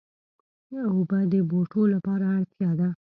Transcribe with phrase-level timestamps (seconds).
[0.91, 2.89] اوبه د بوټو لپاره اړتیا ده.